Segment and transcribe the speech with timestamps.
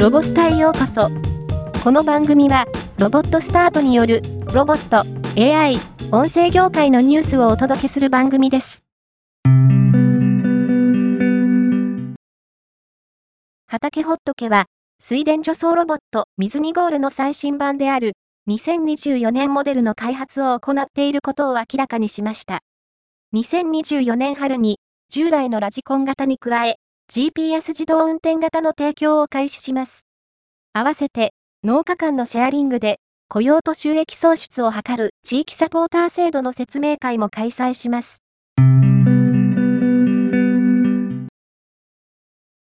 [0.00, 1.10] ロボスタへようこそ。
[1.84, 2.64] この番組は、
[2.96, 5.04] ロボットスタートによる、ロボット、
[5.38, 5.78] AI、
[6.10, 8.82] 音声業界のニュースをお届けする番組です。
[13.66, 14.64] 畑ほっとけは、
[15.02, 18.12] 水田除草ロボット、水にゴールの最新版である、
[18.48, 22.60] 2024年モデルの開発を行っていることを明らかにしました。
[23.34, 24.78] 2024年春に、
[25.10, 26.76] 従来のラジコン型に加え、
[27.12, 30.06] GPS 自動運転型の提供を開始します。
[30.72, 38.22] 合わせて、農家間のシェアリングで、雇用と収益創出を図る地域サポーター制度の説明会も開催します。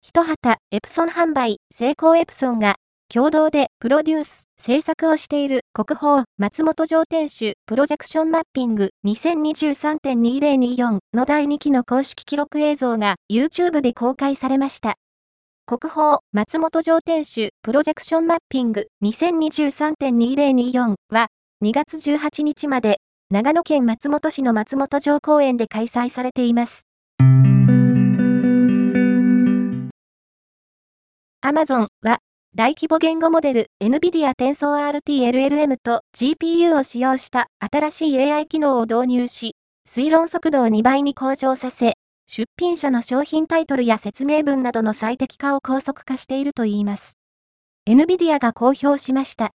[0.00, 2.76] 一旗エプソン販売成功エプソンが
[3.14, 14.94] 共同でプロデュース、制作をしている国宝松本城天守プロジェクションマッピング2023.2024の第2期の公式記録映像が YouTube で公開されました。
[15.66, 21.26] 国宝松本城天守プロジェクションマッピング2023.2024は
[21.62, 22.96] 2月18日まで
[23.28, 26.86] 長野県松本市の松本城公園で開催されています。
[31.44, 32.20] Amazon は
[32.54, 39.56] 大規模言語モデル NVIDIA TensorRT-LLM と GPU を使用した新しい AI 機能を導入し、
[39.88, 41.94] 推論速度を2倍に向上させ、
[42.26, 47.14] 出品者の商品タイトルや説明文などの最適化を高速化しているといいます。
[47.88, 49.52] NVIDIA が公表しました。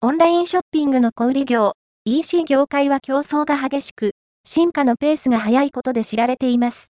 [0.00, 1.72] オンラインショッピングの小売業、
[2.04, 4.12] EC 業界は競争が激しく、
[4.44, 6.92] 進化のペースが速いことで知られています。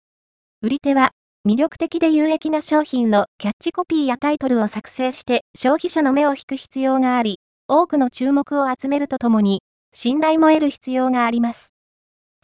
[0.61, 1.13] 売り手は
[1.45, 9.61] 魅力的で有益な商品のキャッチコピーやタイトルを作成して消費者の目を引く必要があり、多くの注目を集めるとともに、
[9.93, 11.75] 信頼も得る必要があります。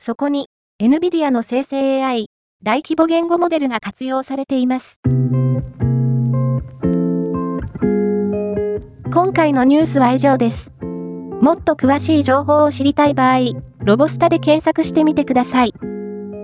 [0.01, 0.49] そこに、
[0.83, 2.27] NVIDIA の生成 AI、
[2.65, 4.99] 大規模言語モデルが活用されています。
[9.13, 10.73] 今回のニュースは以上です。
[11.41, 15.75] もっと詳しい情報を知りたい場合、ロボスタで検索してみてください。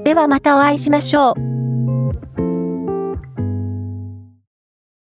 [0.05, 1.64] ではまたお会いしましょう。